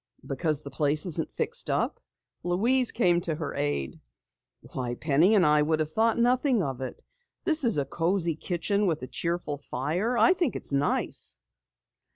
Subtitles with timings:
[0.25, 1.99] "Because the place isn't fixed up?"
[2.41, 3.99] Louise came to her aid.
[4.61, 7.03] "Why, Penny and I would have thought nothing of it.
[7.43, 10.17] This is a cozy kitchen with a cheerful fire.
[10.17, 11.37] I think it's nice."